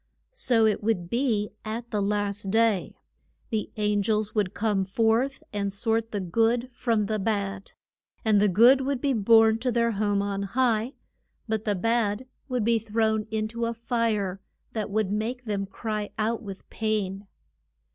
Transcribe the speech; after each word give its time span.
So 0.33 0.65
it 0.65 0.81
would 0.81 1.11
be 1.11 1.51
at 1.63 1.91
the 1.91 2.01
last 2.01 2.49
day. 2.49 2.95
The 3.51 3.69
an 3.77 4.01
gels 4.01 4.33
would 4.33 4.55
come 4.55 4.83
forth 4.83 5.43
and 5.53 5.71
sort 5.71 6.09
the 6.09 6.19
good 6.19 6.71
from 6.73 7.05
the 7.05 7.19
bad. 7.19 7.73
And 8.25 8.41
the 8.41 8.47
good 8.47 8.81
would 8.81 8.99
be 8.99 9.13
borne 9.13 9.59
to 9.59 9.71
their 9.71 9.91
home 9.91 10.23
on 10.23 10.41
high, 10.41 10.93
but 11.47 11.65
the 11.65 11.75
bad 11.75 12.25
would 12.49 12.63
be 12.65 12.79
thrown 12.79 13.27
in 13.29 13.47
to 13.49 13.67
a 13.67 13.75
fire 13.75 14.41
that 14.73 14.89
would 14.89 15.11
make 15.11 15.45
them 15.45 15.67
cry 15.67 16.09
out 16.17 16.41
with 16.41 16.67
pain. 16.71 17.27